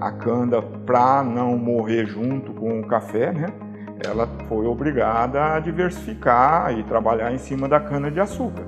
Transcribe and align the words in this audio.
A 0.00 0.10
canda, 0.10 0.62
para 0.62 1.22
não 1.22 1.58
morrer 1.58 2.06
junto 2.06 2.54
com 2.54 2.80
o 2.80 2.86
café, 2.86 3.30
né, 3.30 3.46
ela 4.04 4.26
foi 4.48 4.64
obrigada 4.64 5.54
a 5.54 5.60
diversificar 5.60 6.72
e 6.76 6.82
trabalhar 6.82 7.30
em 7.30 7.36
cima 7.36 7.68
da 7.68 7.78
cana 7.78 8.10
de 8.10 8.18
açúcar. 8.18 8.64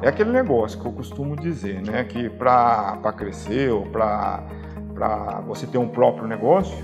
É 0.00 0.08
aquele 0.08 0.32
negócio 0.32 0.80
que 0.80 0.86
eu 0.86 0.92
costumo 0.92 1.36
dizer, 1.36 1.82
né, 1.82 2.02
que 2.04 2.30
para 2.30 3.12
crescer 3.14 3.70
ou 3.70 3.84
para 3.84 4.42
você 5.46 5.66
ter 5.66 5.76
um 5.76 5.86
próprio 5.88 6.26
negócio, 6.26 6.82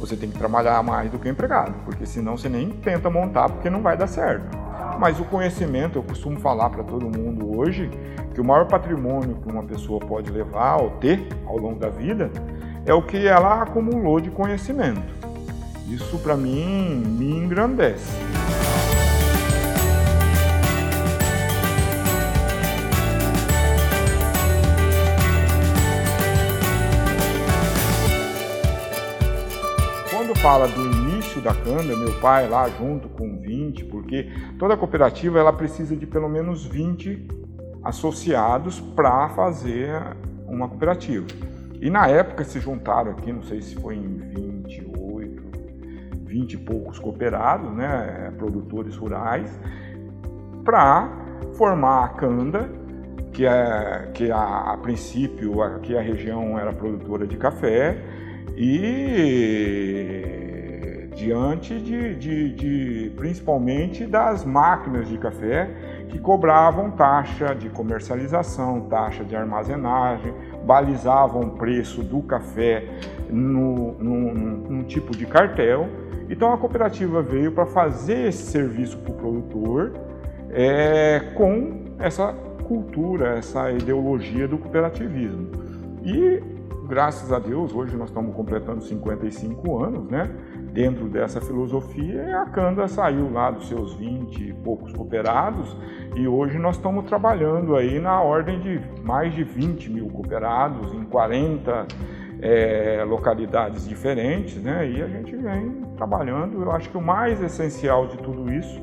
você 0.00 0.16
tem 0.16 0.28
que 0.28 0.36
trabalhar 0.36 0.82
mais 0.82 1.12
do 1.12 1.18
que 1.18 1.28
empregado, 1.28 1.72
porque 1.84 2.04
senão 2.04 2.36
você 2.36 2.48
nem 2.48 2.70
tenta 2.70 3.08
montar 3.08 3.48
porque 3.48 3.70
não 3.70 3.82
vai 3.82 3.96
dar 3.96 4.08
certo. 4.08 4.57
Mas 4.98 5.20
o 5.20 5.24
conhecimento, 5.24 5.96
eu 5.96 6.02
costumo 6.02 6.40
falar 6.40 6.70
para 6.70 6.82
todo 6.82 7.06
mundo 7.06 7.56
hoje, 7.56 7.88
que 8.34 8.40
o 8.40 8.44
maior 8.44 8.66
patrimônio 8.66 9.36
que 9.36 9.48
uma 9.48 9.62
pessoa 9.62 10.00
pode 10.00 10.30
levar 10.30 10.82
ou 10.82 10.90
ter 10.90 11.24
ao 11.46 11.56
longo 11.56 11.78
da 11.78 11.88
vida 11.88 12.30
é 12.84 12.92
o 12.92 13.00
que 13.00 13.26
ela 13.26 13.62
acumulou 13.62 14.20
de 14.20 14.28
conhecimento. 14.28 15.00
Isso 15.86 16.18
para 16.18 16.36
mim 16.36 17.02
me 17.06 17.30
engrandece. 17.30 18.12
Quando 30.10 30.34
fala 30.40 30.66
do 30.66 30.87
da 31.40 31.54
cana, 31.54 31.96
meu 31.96 32.12
pai 32.20 32.48
lá 32.48 32.68
junto 32.68 33.08
com 33.08 33.38
20, 33.38 33.84
porque 33.86 34.30
toda 34.58 34.76
cooperativa 34.76 35.38
ela 35.38 35.52
precisa 35.52 35.96
de 35.96 36.06
pelo 36.06 36.28
menos 36.28 36.64
20 36.64 37.28
associados 37.82 38.80
para 38.80 39.28
fazer 39.30 39.90
uma 40.46 40.68
cooperativa. 40.68 41.26
E 41.80 41.90
na 41.90 42.08
época 42.08 42.44
se 42.44 42.58
juntaram 42.60 43.12
aqui, 43.12 43.32
não 43.32 43.42
sei 43.42 43.62
se 43.62 43.76
foi 43.76 43.94
em 43.94 44.16
28, 44.16 45.42
20 46.24 46.52
e 46.52 46.56
poucos 46.56 46.98
cooperados, 46.98 47.72
né, 47.72 48.32
produtores 48.36 48.96
rurais, 48.96 49.48
para 50.64 51.08
formar 51.54 52.04
a 52.04 52.08
Canda, 52.08 52.68
que, 53.32 53.46
é, 53.46 54.10
que 54.12 54.30
a, 54.30 54.72
a 54.72 54.76
princípio 54.78 55.62
aqui 55.62 55.96
a 55.96 56.00
região 56.00 56.58
era 56.58 56.72
produtora 56.72 57.26
de 57.26 57.36
café, 57.36 57.96
e 58.60 59.67
diante 61.48 61.78
de, 61.78 62.14
de, 62.14 62.52
de, 62.52 63.10
principalmente 63.16 64.06
das 64.06 64.44
máquinas 64.44 65.08
de 65.08 65.16
café 65.18 65.70
que 66.08 66.18
cobravam 66.18 66.90
taxa 66.90 67.54
de 67.54 67.68
comercialização, 67.70 68.82
taxa 68.82 69.24
de 69.24 69.34
armazenagem, 69.36 70.34
balizavam 70.64 71.42
o 71.42 71.50
preço 71.52 72.02
do 72.02 72.22
café 72.22 72.84
no, 73.30 73.92
no, 73.94 74.34
num 74.34 74.82
tipo 74.84 75.16
de 75.16 75.26
cartel. 75.26 75.88
Então 76.28 76.52
a 76.52 76.58
cooperativa 76.58 77.22
veio 77.22 77.52
para 77.52 77.66
fazer 77.66 78.28
esse 78.28 78.50
serviço 78.50 78.98
para 78.98 79.12
o 79.12 79.14
produtor 79.14 79.92
é, 80.50 81.32
com 81.34 81.84
essa 81.98 82.32
cultura, 82.64 83.38
essa 83.38 83.70
ideologia 83.70 84.46
do 84.46 84.58
cooperativismo. 84.58 85.48
E 86.02 86.42
graças 86.88 87.32
a 87.32 87.38
Deus, 87.38 87.74
hoje 87.74 87.96
nós 87.96 88.08
estamos 88.08 88.34
completando 88.34 88.82
55 88.82 89.84
anos, 89.84 90.10
né? 90.10 90.30
Dentro 90.78 91.08
dessa 91.08 91.40
filosofia, 91.40 92.40
a 92.40 92.46
Canda 92.46 92.86
saiu 92.86 93.32
lá 93.32 93.50
dos 93.50 93.66
seus 93.66 93.94
20 93.94 94.50
e 94.50 94.52
poucos 94.52 94.92
cooperados 94.92 95.76
e 96.14 96.28
hoje 96.28 96.56
nós 96.56 96.76
estamos 96.76 97.04
trabalhando 97.06 97.74
aí 97.74 97.98
na 97.98 98.22
ordem 98.22 98.60
de 98.60 98.80
mais 99.02 99.34
de 99.34 99.42
20 99.42 99.90
mil 99.90 100.06
cooperados 100.06 100.94
em 100.94 101.02
40 101.02 101.84
é, 102.40 103.04
localidades 103.04 103.88
diferentes, 103.88 104.62
né? 104.62 104.88
E 104.88 105.02
a 105.02 105.08
gente 105.08 105.34
vem 105.34 105.82
trabalhando. 105.96 106.62
Eu 106.62 106.70
acho 106.70 106.88
que 106.88 106.96
o 106.96 107.02
mais 107.02 107.42
essencial 107.42 108.06
de 108.06 108.16
tudo 108.18 108.48
isso 108.52 108.80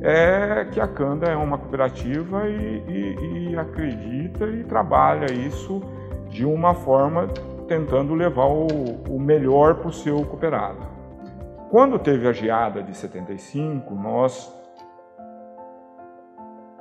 é 0.00 0.66
que 0.72 0.80
a 0.80 0.88
Canda 0.88 1.26
é 1.26 1.36
uma 1.36 1.58
cooperativa 1.58 2.48
e, 2.48 2.82
e, 2.88 3.50
e 3.50 3.56
acredita 3.58 4.46
e 4.46 4.64
trabalha 4.64 5.30
isso 5.30 5.82
de 6.30 6.46
uma 6.46 6.72
forma 6.72 7.28
tentando 7.68 8.14
levar 8.14 8.46
o, 8.46 8.66
o 9.10 9.20
melhor 9.20 9.74
para 9.74 9.88
o 9.88 9.92
seu 9.92 10.24
cooperado. 10.24 10.95
Quando 11.68 11.98
teve 11.98 12.28
a 12.28 12.32
geada 12.32 12.80
de 12.80 12.96
75, 12.96 13.92
nós, 13.92 14.54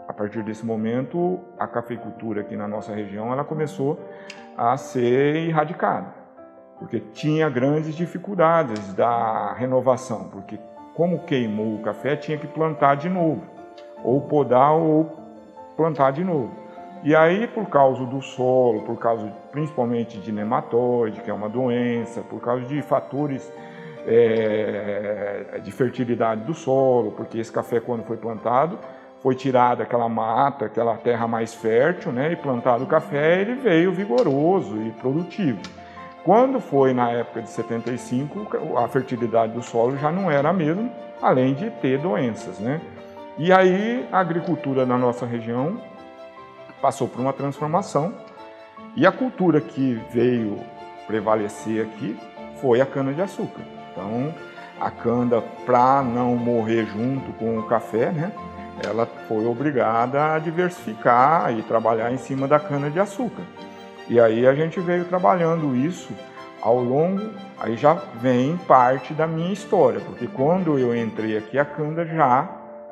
a 0.07 0.13
partir 0.13 0.43
desse 0.43 0.63
momento, 0.63 1.39
a 1.57 1.65
cafeicultura 1.65 2.41
aqui 2.41 2.55
na 2.55 2.67
nossa 2.67 2.93
região 2.93 3.33
ela 3.33 3.43
começou 3.43 3.99
a 4.55 4.77
ser 4.77 5.47
erradicada, 5.47 6.13
porque 6.77 6.99
tinha 6.99 7.49
grandes 7.49 7.95
dificuldades 7.95 8.93
da 8.93 9.53
renovação, 9.53 10.29
porque 10.29 10.59
como 10.93 11.23
queimou 11.23 11.75
o 11.75 11.81
café, 11.81 12.15
tinha 12.15 12.37
que 12.37 12.47
plantar 12.47 12.95
de 12.95 13.09
novo, 13.09 13.41
ou 14.03 14.21
podar 14.21 14.73
ou 14.73 15.11
plantar 15.75 16.11
de 16.11 16.23
novo. 16.23 16.51
E 17.03 17.15
aí, 17.15 17.47
por 17.47 17.67
causa 17.69 18.05
do 18.05 18.21
solo, 18.21 18.83
por 18.83 18.97
causa 18.97 19.31
principalmente 19.51 20.19
de 20.19 20.31
nematóide, 20.31 21.21
que 21.21 21.29
é 21.29 21.33
uma 21.33 21.49
doença, 21.49 22.21
por 22.21 22.39
causa 22.39 22.65
de 22.65 22.81
fatores 22.83 23.51
é, 24.05 25.59
de 25.63 25.71
fertilidade 25.71 26.41
do 26.43 26.53
solo, 26.53 27.11
porque 27.11 27.39
esse 27.39 27.51
café, 27.51 27.79
quando 27.79 28.03
foi 28.03 28.17
plantado, 28.17 28.77
foi 29.21 29.35
tirada 29.35 29.83
aquela 29.83 30.07
mata, 30.07 30.65
aquela 30.65 30.95
terra 30.97 31.27
mais 31.27 31.53
fértil, 31.53 32.11
né, 32.11 32.31
e 32.31 32.35
plantado 32.35 32.83
o 32.83 32.87
café, 32.87 33.41
ele 33.41 33.55
veio 33.55 33.91
vigoroso 33.91 34.79
e 34.81 34.91
produtivo. 34.91 35.59
Quando 36.23 36.59
foi 36.59 36.93
na 36.93 37.11
época 37.11 37.41
de 37.41 37.49
75, 37.49 38.77
a 38.77 38.87
fertilidade 38.87 39.53
do 39.53 39.61
solo 39.61 39.97
já 39.97 40.11
não 40.11 40.29
era 40.29 40.49
a 40.49 40.53
mesma, 40.53 40.89
além 41.21 41.53
de 41.53 41.69
ter 41.69 41.99
doenças, 41.99 42.59
né? 42.59 42.81
E 43.37 43.51
aí 43.51 44.07
a 44.11 44.19
agricultura 44.19 44.85
na 44.85 44.97
nossa 44.97 45.25
região 45.25 45.79
passou 46.81 47.07
por 47.07 47.19
uma 47.19 47.33
transformação 47.33 48.13
e 48.95 49.05
a 49.05 49.11
cultura 49.11 49.59
que 49.59 50.01
veio 50.11 50.59
prevalecer 51.05 51.85
aqui 51.85 52.17
foi 52.61 52.81
a 52.81 52.85
cana-de-açúcar. 52.85 53.74
Então, 53.95 54.33
a 54.79 54.91
cana, 54.91 55.41
para 55.65 56.03
não 56.03 56.35
morrer 56.35 56.85
junto 56.85 57.31
com 57.33 57.57
o 57.57 57.63
café, 57.63 58.11
né, 58.11 58.31
ela 58.85 59.05
foi 59.27 59.45
obrigada 59.45 60.33
a 60.33 60.39
diversificar 60.39 61.57
e 61.57 61.63
trabalhar 61.63 62.11
em 62.11 62.17
cima 62.17 62.45
da 62.45 62.59
cana-de-açúcar. 62.59 63.43
E 64.09 64.19
aí 64.19 64.45
a 64.45 64.53
gente 64.53 64.79
veio 64.81 65.05
trabalhando 65.05 65.73
isso 65.75 66.13
ao 66.61 66.79
longo, 66.79 67.21
aí 67.57 67.77
já 67.77 67.93
vem 68.15 68.57
parte 68.67 69.13
da 69.13 69.25
minha 69.25 69.53
história, 69.53 70.01
porque 70.01 70.27
quando 70.27 70.77
eu 70.77 70.95
entrei 70.95 71.37
aqui, 71.37 71.57
a 71.57 71.63
cana 71.63 72.05
já 72.05 72.49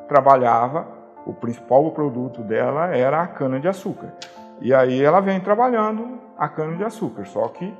trabalhava 0.08 0.88
o 1.26 1.34
principal 1.34 1.92
produto 1.92 2.42
dela 2.42 2.96
era 2.96 3.22
a 3.22 3.28
cana-de-açúcar. 3.28 4.14
E 4.62 4.74
aí 4.74 5.02
ela 5.02 5.20
vem 5.20 5.40
trabalhando 5.40 6.20
a 6.38 6.48
cana-de-açúcar, 6.48 7.26
só 7.26 7.48
que 7.50 7.74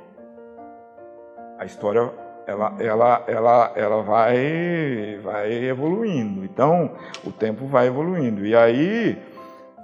a 1.58 1.64
história 1.64 2.12
ela, 2.46 2.74
ela, 2.78 3.24
ela, 3.26 3.72
ela 3.74 4.02
vai, 4.02 5.18
vai 5.22 5.52
evoluindo. 5.52 6.44
Então, 6.44 6.92
o 7.24 7.32
tempo 7.32 7.66
vai 7.66 7.86
evoluindo. 7.86 8.44
E 8.44 8.54
aí, 8.54 9.18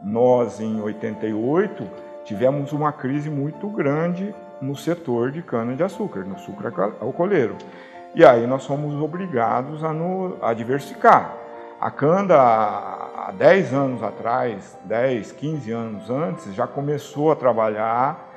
nós 0.02 0.60
em 0.60 0.80
88 0.80 1.86
tivemos 2.24 2.72
uma 2.72 2.92
crise 2.92 3.30
muito 3.30 3.68
grande 3.68 4.34
no 4.60 4.76
setor 4.76 5.30
de 5.30 5.42
cana-de-açúcar, 5.42 6.24
no 6.24 6.38
sucro 6.38 6.94
alcooleiro. 7.00 7.56
E 8.14 8.24
aí 8.24 8.46
nós 8.46 8.66
fomos 8.66 8.94
obrigados 9.00 9.84
a, 9.84 9.92
no, 9.92 10.36
a 10.42 10.52
diversificar. 10.52 11.34
A 11.80 11.90
cana, 11.90 12.34
há 12.36 13.32
10 13.36 13.72
anos 13.72 14.02
atrás, 14.02 14.76
10, 14.84 15.32
15 15.32 15.70
anos 15.70 16.10
antes, 16.10 16.54
já 16.54 16.66
começou 16.66 17.32
a 17.32 17.36
trabalhar 17.36 18.28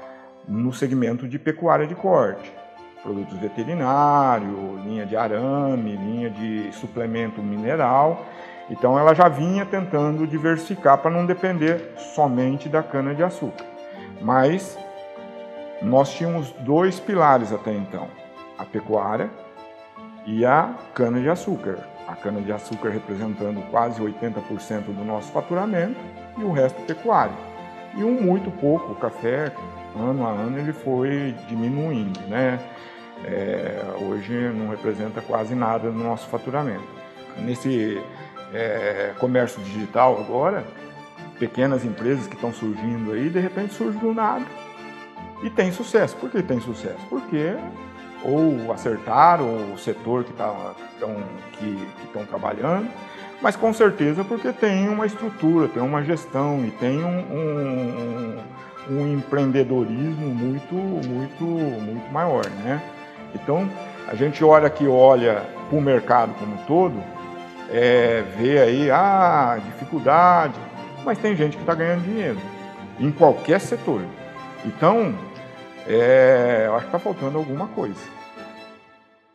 no 0.47 0.71
segmento 0.71 1.27
de 1.27 1.37
pecuária 1.37 1.85
de 1.85 1.95
corte. 1.95 2.62
Produtos 3.03 3.37
veterinários, 3.37 4.81
linha 4.85 5.05
de 5.05 5.15
arame, 5.15 5.95
linha 5.95 6.29
de 6.29 6.71
suplemento 6.71 7.41
mineral. 7.41 8.25
Então 8.69 8.97
ela 8.97 9.13
já 9.13 9.27
vinha 9.27 9.65
tentando 9.65 10.25
diversificar 10.25 10.97
para 10.97 11.11
não 11.11 11.25
depender 11.25 11.93
somente 12.15 12.69
da 12.69 12.81
cana-de-açúcar. 12.81 13.65
Mas 14.21 14.79
nós 15.81 16.13
tínhamos 16.13 16.51
dois 16.59 16.97
pilares 16.99 17.51
até 17.51 17.73
então: 17.73 18.07
a 18.57 18.63
pecuária 18.63 19.29
e 20.25 20.45
a 20.45 20.73
cana-de-açúcar 20.95 21.93
a 22.07 22.15
cana-de-açúcar 22.15 22.89
representando 22.89 23.61
quase 23.69 24.01
80% 24.01 24.85
do 24.87 25.05
nosso 25.05 25.31
faturamento 25.31 25.99
e 26.37 26.43
o 26.43 26.51
resto 26.51 26.81
pecuário. 26.81 27.35
E 27.95 28.03
um 28.03 28.21
muito 28.21 28.51
pouco, 28.51 28.91
o 28.91 28.95
café, 28.95 29.51
ano 29.95 30.25
a 30.25 30.29
ano, 30.29 30.57
ele 30.57 30.73
foi 30.73 31.35
diminuindo, 31.47 32.19
né? 32.27 32.59
É, 33.25 33.81
hoje 34.01 34.33
não 34.49 34.69
representa 34.69 35.21
quase 35.21 35.55
nada 35.55 35.89
do 35.89 35.97
nosso 35.97 36.27
faturamento. 36.27 36.87
Nesse 37.37 38.01
é, 38.53 39.13
comércio 39.17 39.61
digital 39.63 40.19
agora, 40.19 40.63
pequenas 41.39 41.85
empresas 41.85 42.27
que 42.27 42.35
estão 42.35 42.53
surgindo 42.53 43.13
aí, 43.13 43.29
de 43.29 43.39
repente 43.39 43.73
surge 43.73 43.97
do 43.97 44.13
nada 44.13 44.45
e 45.41 45.49
tem 45.49 45.71
sucesso. 45.71 46.15
Por 46.15 46.29
que 46.29 46.41
tem 46.41 46.59
sucesso? 46.59 46.99
Porque 47.09 47.55
ou 48.23 48.71
acertaram 48.71 49.73
o 49.73 49.77
setor 49.77 50.23
que 50.23 50.31
estão 50.31 50.55
que, 51.53 51.87
que 52.13 52.25
trabalhando, 52.25 52.87
mas 53.41 53.55
com 53.55 53.73
certeza 53.73 54.23
porque 54.23 54.53
tem 54.53 54.87
uma 54.87 55.05
estrutura, 55.05 55.67
tem 55.67 55.83
uma 55.83 56.01
gestão 56.03 56.63
e 56.65 56.71
tem 56.71 57.03
um, 57.03 57.19
um, 57.19 58.37
um 58.91 59.13
empreendedorismo 59.13 60.27
muito, 60.27 60.73
muito, 60.73 61.43
muito 61.43 62.11
maior, 62.13 62.45
né? 62.63 62.81
Então, 63.35 63.69
a 64.07 64.15
gente 64.15 64.43
olha 64.43 64.69
que 64.69 64.87
olha 64.87 65.41
para 65.69 65.77
o 65.77 65.81
mercado 65.81 66.33
como 66.35 66.53
um 66.53 66.65
todo, 66.65 67.03
é, 67.71 68.23
vê 68.37 68.59
aí, 68.59 68.91
ah, 68.91 69.59
dificuldade, 69.63 70.59
mas 71.03 71.17
tem 71.17 71.35
gente 71.35 71.55
que 71.55 71.63
está 71.63 71.73
ganhando 71.73 72.03
dinheiro, 72.03 72.37
em 72.99 73.11
qualquer 73.11 73.59
setor. 73.59 74.01
Então, 74.65 75.15
é, 75.87 76.63
eu 76.67 76.75
acho 76.75 76.81
que 76.81 76.95
está 76.95 76.99
faltando 76.99 77.37
alguma 77.37 77.67
coisa. 77.67 77.99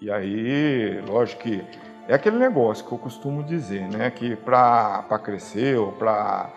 E 0.01 0.11
aí, 0.11 1.03
lógico 1.09 1.43
que 1.43 1.65
é 2.07 2.15
aquele 2.15 2.39
negócio 2.39 2.87
que 2.87 2.93
eu 2.93 2.99
costumo 2.99 3.43
dizer, 3.43 3.89
né? 3.89 4.11
Que 4.11 4.37
para 4.37 5.03
crescer 5.23 5.77
ou 5.77 5.93
para 5.93 6.51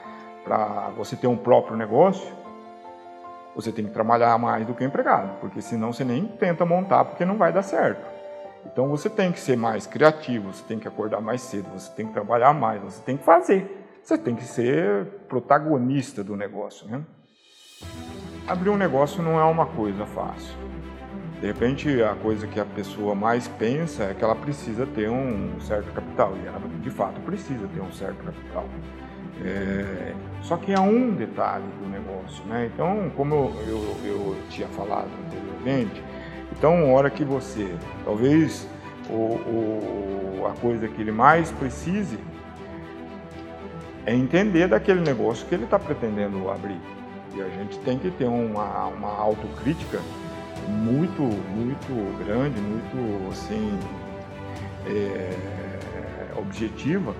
você 0.95 1.15
ter 1.15 1.27
um 1.27 1.35
próprio 1.35 1.75
negócio, 1.75 2.31
você 3.55 3.71
tem 3.71 3.85
que 3.85 3.91
trabalhar 3.91 4.37
mais 4.37 4.65
do 4.65 4.73
que 4.73 4.83
empregado, 4.83 5.39
porque 5.39 5.61
senão 5.61 5.91
você 5.91 6.03
nem 6.03 6.25
tenta 6.27 6.65
montar 6.65 7.05
porque 7.05 7.25
não 7.25 7.37
vai 7.37 7.51
dar 7.51 7.63
certo. 7.63 8.05
Então 8.65 8.87
você 8.87 9.09
tem 9.09 9.31
que 9.31 9.39
ser 9.39 9.57
mais 9.57 9.87
criativo, 9.87 10.53
você 10.53 10.63
tem 10.63 10.79
que 10.79 10.87
acordar 10.87 11.19
mais 11.19 11.41
cedo, 11.41 11.67
você 11.71 11.91
tem 11.91 12.07
que 12.07 12.13
trabalhar 12.13 12.53
mais, 12.53 12.81
você 12.81 13.01
tem 13.01 13.17
que 13.17 13.23
fazer. 13.23 13.79
Você 14.03 14.17
tem 14.17 14.35
que 14.35 14.43
ser 14.43 15.05
protagonista 15.27 16.23
do 16.23 16.35
negócio, 16.35 16.87
né? 16.87 17.01
Abrir 18.47 18.69
um 18.69 18.77
negócio 18.77 19.21
não 19.21 19.39
é 19.39 19.43
uma 19.43 19.65
coisa 19.65 20.05
fácil. 20.05 20.55
De 21.39 21.47
repente, 21.47 22.01
a 22.03 22.15
coisa 22.15 22.47
que 22.47 22.59
a 22.59 22.65
pessoa 22.65 23.15
mais 23.15 23.47
pensa 23.47 24.03
é 24.05 24.13
que 24.13 24.23
ela 24.23 24.35
precisa 24.35 24.85
ter 24.85 25.09
um 25.09 25.59
certo 25.59 25.91
capital, 25.93 26.33
e 26.37 26.45
ela 26.45 26.59
de 26.59 26.89
fato 26.89 27.19
precisa 27.21 27.67
ter 27.67 27.81
um 27.81 27.91
certo 27.91 28.23
capital. 28.23 28.65
É, 29.43 30.13
só 30.41 30.57
que 30.57 30.73
há 30.73 30.81
um 30.81 31.13
detalhe 31.13 31.65
do 31.81 31.89
negócio, 31.89 32.43
né? 32.45 32.69
Então, 32.73 33.11
como 33.15 33.33
eu, 33.35 33.55
eu, 33.67 33.97
eu 34.05 34.37
tinha 34.49 34.67
falado 34.67 35.09
anteriormente, 35.25 36.03
então, 36.57 36.93
hora 36.93 37.09
que 37.09 37.23
você, 37.23 37.73
talvez 38.03 38.67
o, 39.09 39.13
o, 39.13 40.47
a 40.47 40.59
coisa 40.59 40.87
que 40.87 41.01
ele 41.01 41.11
mais 41.11 41.51
precise 41.51 42.19
é 44.05 44.13
entender 44.13 44.67
daquele 44.67 45.01
negócio 45.01 45.45
que 45.47 45.55
ele 45.55 45.63
está 45.63 45.79
pretendendo 45.79 46.49
abrir. 46.49 46.79
E 47.33 47.41
a 47.41 47.47
gente 47.49 47.79
tem 47.79 47.97
que 47.97 48.11
ter 48.11 48.25
uma, 48.25 48.87
uma 48.87 49.17
autocrítica 49.17 49.99
muito, 50.67 51.21
muito 51.21 52.17
grande, 52.23 52.59
muito 52.59 53.31
assim, 53.31 53.79
é, 54.87 55.31
objetiva, 56.37 57.15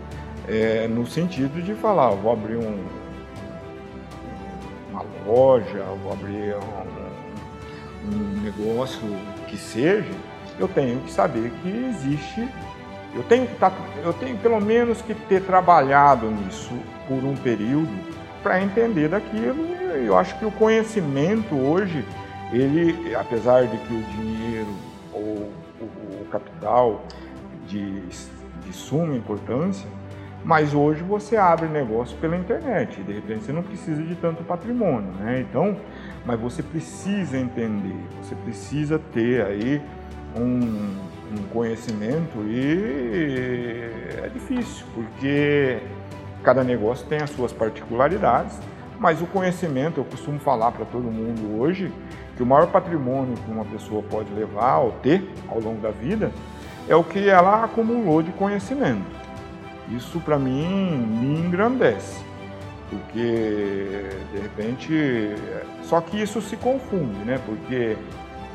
é, 0.48 0.88
no 0.88 1.06
sentido 1.06 1.62
de 1.62 1.74
falar, 1.76 2.10
vou 2.12 2.32
abrir 2.32 2.58
um, 2.58 2.84
uma 4.90 5.06
loja, 5.26 5.84
vou 6.04 6.12
abrir 6.12 6.56
um, 6.56 8.12
um 8.14 8.42
negócio 8.42 9.02
que 9.48 9.58
seja, 9.58 10.12
eu 10.60 10.68
tenho 10.68 11.00
que 11.02 11.12
saber 11.12 11.52
que 11.62 11.70
existe, 11.70 12.48
eu 13.14 13.24
tenho 13.24 13.48
que 13.48 13.56
tá, 13.56 13.72
eu 14.04 14.14
tenho 14.14 14.38
pelo 14.38 14.62
menos 14.62 15.02
que 15.02 15.14
ter 15.14 15.44
trabalhado 15.44 16.30
nisso 16.30 16.74
por 17.08 17.24
um 17.24 17.36
período 17.36 17.92
para 18.42 18.62
entender 18.62 19.10
daquilo. 19.10 19.72
Eu 20.06 20.18
acho 20.18 20.38
que 20.40 20.46
o 20.46 20.52
conhecimento 20.52 21.56
hoje 21.56 22.06
ele, 22.52 23.16
apesar 23.16 23.66
de 23.66 23.78
que 23.78 23.94
o 23.94 24.04
dinheiro 24.04 24.74
ou 25.14 25.52
o, 25.80 26.22
o 26.22 26.28
capital 26.32 27.04
de, 27.68 28.02
de 28.02 28.74
suma 28.74 29.16
importância, 29.16 29.88
mas 30.44 30.74
hoje 30.74 31.04
você 31.04 31.38
abre 31.38 31.68
negócio 31.68 32.18
pela 32.18 32.36
internet, 32.36 33.02
de 33.04 33.14
repente 33.14 33.44
você 33.44 33.54
não 33.54 33.62
precisa 33.62 34.02
de 34.02 34.16
tanto 34.16 34.44
patrimônio, 34.44 35.12
né? 35.20 35.46
Então, 35.48 35.78
mas 36.26 36.40
você 36.40 36.64
precisa 36.64 37.38
entender, 37.38 37.96
você 38.22 38.36
precisa 38.36 39.00
ter 39.14 39.46
aí 39.46 39.82
um, 40.36 40.96
um 41.32 41.44
conhecimento 41.52 42.40
e 42.48 43.90
é 44.24 44.30
difícil, 44.34 44.86
porque 44.96 45.80
cada 46.44 46.64
negócio 46.64 47.06
tem 47.08 47.20
as 47.20 47.30
suas 47.30 47.54
particularidades, 47.54 48.58
mas 49.00 49.22
o 49.22 49.26
conhecimento, 49.26 50.00
eu 50.00 50.06
costumo 50.06 50.40
falar 50.40 50.72
para 50.72 50.86
todo 50.86 51.04
mundo 51.04 51.60
hoje, 51.60 51.92
que 52.36 52.44
o 52.44 52.46
maior 52.46 52.68
patrimônio 52.68 53.36
que 53.36 53.52
uma 53.52 53.66
pessoa 53.66 54.04
pode 54.04 54.32
levar 54.34 54.78
ou 54.78 54.92
ter 55.04 55.28
ao 55.48 55.60
longo 55.60 55.82
da 55.82 55.92
vida 55.92 56.32
é 56.88 56.96
o 56.96 57.04
que 57.04 57.30
ela 57.30 57.64
acumulou 57.64 58.22
de 58.22 58.32
conhecimento. 58.32 59.21
Isso 59.96 60.20
para 60.20 60.40
mim 60.40 60.98
me 60.98 61.40
engrandece, 61.40 62.24
porque 62.90 64.10
de 64.34 64.40
repente, 64.40 65.36
só 65.84 66.00
que 66.02 66.22
isso 66.22 66.42
se 66.42 66.56
confunde, 66.56 67.20
né? 67.26 67.40
Porque 67.46 67.98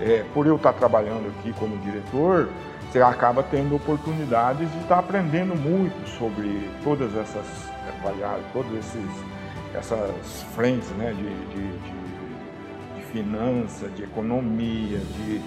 é, 0.00 0.24
por 0.32 0.46
eu 0.46 0.56
estar 0.56 0.72
trabalhando 0.72 1.28
aqui 1.28 1.52
como 1.58 1.76
diretor, 1.78 2.48
você 2.90 3.00
acaba 3.00 3.42
tendo 3.42 3.76
oportunidades 3.76 4.70
de 4.70 4.78
estar 4.78 4.98
aprendendo 4.98 5.54
muito 5.54 6.08
sobre 6.18 6.70
todas 6.82 7.14
essas 7.14 7.46
variáveis, 8.02 8.46
todas 8.52 8.72
esses, 8.72 9.10
essas 9.74 10.42
frentes 10.54 10.88
né, 10.90 11.12
de, 11.12 11.24
de, 11.54 11.78
de 12.96 13.02
finança, 13.12 13.88
de 13.88 14.04
economia, 14.04 14.98
de, 14.98 15.40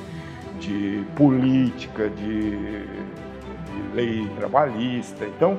de 0.60 1.06
política, 1.16 2.10
de, 2.10 2.86
de 3.70 3.96
lei 3.96 4.30
trabalhista. 4.38 5.26
Então, 5.26 5.58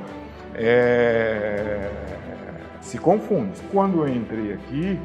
é, 0.54 1.90
se 2.80 2.98
confunde. 2.98 3.60
Quando 3.70 4.00
eu 4.00 4.08
entrei 4.08 4.52
aqui, 4.52 4.98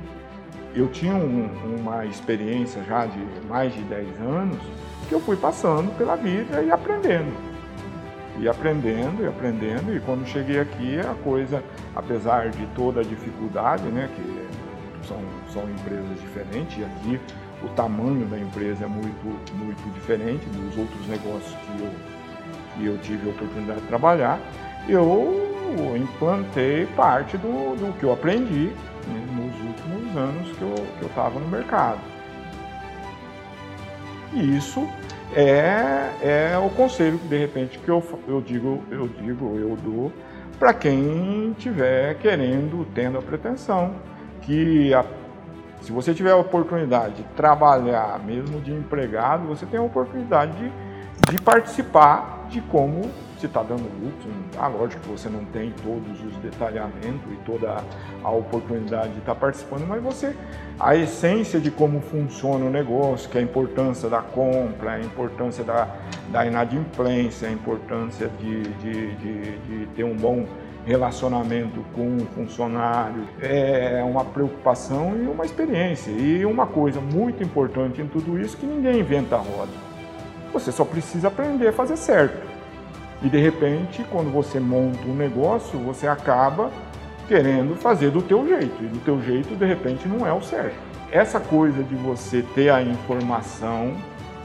eu 0.75 0.88
tinha 0.90 1.16
um, 1.16 1.50
uma 1.80 2.06
experiência 2.06 2.84
já 2.84 3.06
de 3.06 3.48
mais 3.48 3.74
de 3.74 3.81
10 3.84 4.19
anos 4.22 4.57
que 5.07 5.13
eu 5.13 5.19
fui 5.19 5.38
passando 5.38 5.96
pela 5.98 6.16
vida 6.16 6.62
e 6.62 6.72
aprendendo. 6.72 7.34
E 8.38 8.50
aprendendo 8.50 9.24
e 9.24 9.28
aprendendo, 9.28 9.96
e 9.96 10.00
quando 10.01 10.28
cheguei 10.28 10.60
aqui, 10.60 11.00
a 11.00 11.13
coisa, 11.24 11.63
apesar 11.96 12.50
de 12.50 12.66
toda 12.75 13.00
a 13.00 13.04
dificuldade, 13.04 13.84
né, 13.84 14.10
que 14.13 15.08
são, 15.08 15.22
são 15.54 15.63
empresas 15.69 16.19
diferentes 16.19 16.78
e 16.78 16.84
aqui 16.84 17.22
o 17.63 17.69
tamanho 17.69 18.25
da 18.25 18.38
empresa 18.38 18.86
é 18.86 18.88
muito, 18.88 19.25
muito 19.56 19.94
diferente 19.94 20.46
dos 20.50 20.78
outros 20.78 21.08
negócios 21.08 21.56
que 21.56 21.82
eu, 21.82 21.89
que 22.75 22.86
eu 22.86 22.98
tive 23.00 23.27
a 23.27 23.32
oportunidade 23.32 23.82
de 23.82 23.88
trabalhar. 23.88 24.39
Eu 24.88 25.46
implantei 25.96 26.86
parte 26.96 27.38
do, 27.38 27.75
do 27.75 27.98
que 27.98 28.03
eu 28.03 28.13
aprendi 28.13 28.72
né, 29.08 29.25
nos 29.36 29.55
últimos 29.67 30.17
anos 30.17 30.58
que 30.58 30.62
eu 30.62 31.08
estava 31.08 31.39
no 31.39 31.48
mercado. 31.48 32.00
E 34.34 34.58
isso 34.58 34.88
é, 35.34 36.12
é 36.22 36.58
o 36.58 36.70
conselho 36.70 37.17
de 37.17 37.38
repente 37.38 37.77
que 37.79 37.89
eu, 37.89 38.03
eu 38.27 38.41
digo, 38.41 38.84
eu 38.91 39.08
digo, 39.08 39.58
eu 39.58 39.77
dou 39.77 40.12
para 40.60 40.74
quem 40.74 41.51
estiver 41.51 42.15
querendo, 42.15 42.86
tendo 42.94 43.17
a 43.17 43.22
pretensão 43.22 43.96
que 44.41 44.94
a, 44.94 45.03
se 45.82 45.91
você 45.91 46.13
tiver 46.13 46.32
a 46.32 46.38
oportunidade 46.38 47.15
de 47.15 47.24
trabalhar, 47.36 48.20
mesmo 48.24 48.62
de 48.62 48.72
empregado, 48.72 49.48
você 49.48 49.65
tem 49.65 49.79
a 49.79 49.84
oportunidade 49.84 50.53
de, 50.58 50.72
de 51.32 51.41
participar 51.41 52.35
de 52.50 52.62
como 52.62 53.02
se 53.40 53.46
está 53.46 53.62
dando 53.62 53.84
lucro. 53.84 54.32
Ah, 54.58 54.68
lógico 54.68 55.02
que 55.02 55.10
você 55.10 55.30
não 55.30 55.44
tem 55.46 55.74
todos 55.84 56.24
os 56.24 56.36
detalhamentos 56.38 57.32
e 57.32 57.36
toda 57.46 57.84
a 58.24 58.32
oportunidade 58.32 59.14
de 59.14 59.20
estar 59.20 59.34
tá 59.34 59.40
participando, 59.40 59.86
mas 59.88 60.02
você, 60.02 60.36
a 60.80 60.96
essência 60.96 61.60
de 61.60 61.70
como 61.70 62.02
funciona 62.02 62.66
o 62.66 62.70
negócio, 62.70 63.30
que 63.30 63.38
é 63.38 63.42
a 63.42 63.44
importância 63.44 64.10
da 64.10 64.22
compra, 64.22 64.94
a 64.94 65.00
importância 65.00 65.64
da, 65.64 65.88
da 66.32 66.46
inadimplência, 66.46 67.48
a 67.48 67.52
importância 67.52 68.30
de, 68.40 68.64
de, 68.64 69.16
de, 69.16 69.58
de 69.60 69.86
ter 69.96 70.04
um 70.04 70.16
bom 70.16 70.46
relacionamento 70.86 71.84
com 71.94 72.18
o 72.18 72.25
funcionário, 72.28 73.28
é 73.42 74.04
uma 74.04 74.24
preocupação 74.24 75.16
e 75.18 75.28
uma 75.28 75.44
experiência. 75.44 76.12
E 76.12 76.46
uma 76.46 76.68
coisa 76.68 77.02
muito 77.02 77.44
importante 77.44 78.02
em 78.02 78.08
tudo 78.08 78.40
isso 78.40 78.56
que 78.56 78.66
ninguém 78.66 79.00
inventa 79.00 79.36
a 79.36 79.40
roda. 79.40 79.85
Você 80.56 80.72
só 80.72 80.86
precisa 80.86 81.28
aprender 81.28 81.68
a 81.68 81.74
fazer 81.74 81.98
certo. 81.98 82.42
E 83.22 83.28
de 83.28 83.38
repente, 83.38 84.06
quando 84.10 84.32
você 84.32 84.58
monta 84.58 85.06
um 85.06 85.14
negócio, 85.14 85.78
você 85.80 86.08
acaba 86.08 86.72
querendo 87.28 87.76
fazer 87.76 88.10
do 88.10 88.22
teu 88.22 88.48
jeito. 88.48 88.82
E 88.82 88.88
do 88.88 89.00
teu 89.00 89.22
jeito, 89.22 89.54
de 89.54 89.66
repente, 89.66 90.08
não 90.08 90.26
é 90.26 90.32
o 90.32 90.42
certo. 90.42 90.78
Essa 91.12 91.42
coisa 91.42 91.84
de 91.84 91.94
você 91.96 92.42
ter 92.56 92.70
a 92.70 92.82
informação 92.82 93.96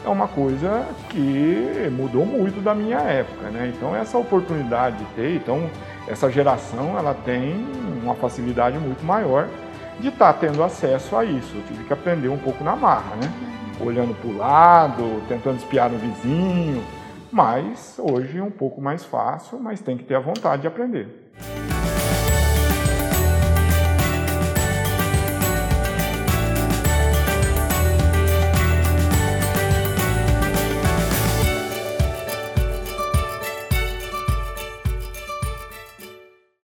é 0.05 0.09
uma 0.09 0.27
coisa 0.27 0.85
que 1.11 1.89
mudou 1.93 2.27
muito 2.27 2.61
da 2.61 2.75
minha 2.75 2.99
época, 2.99 3.49
né? 3.49 3.73
Então 3.73 3.95
essa 3.95 4.19
oportunidade 4.19 4.97
de 4.97 5.05
ter, 5.15 5.37
então 5.37 5.71
essa 6.09 6.29
geração 6.29 6.99
ela 6.99 7.15
tem 7.15 7.55
uma 8.03 8.17
facilidade 8.17 8.79
muito 8.79 9.05
maior 9.05 9.47
de 10.01 10.09
estar 10.09 10.33
tá 10.33 10.39
tendo 10.41 10.61
acesso 10.65 11.17
a 11.17 11.25
isso. 11.25 11.55
Eu 11.55 11.63
tive 11.69 11.85
que 11.85 11.93
aprender 11.93 12.29
um 12.29 12.39
pouco 12.39 12.65
na 12.65 12.75
marra, 12.75 13.15
né? 13.15 13.33
Olhando 13.83 14.15
para 14.15 14.31
o 14.31 14.37
lado, 14.37 15.23
tentando 15.29 15.57
espiar 15.57 15.91
no 15.91 15.99
vizinho, 15.99 16.83
mas 17.33 17.99
hoje 17.99 18.39
é 18.39 18.43
um 18.43 18.51
pouco 18.51 18.81
mais 18.81 19.05
fácil, 19.05 19.59
mas 19.59 19.81
tem 19.81 19.97
que 19.97 20.05
ter 20.05 20.15
a 20.15 20.21
vontade 20.21 20.63
de 20.63 20.69
aprender. 20.69 21.33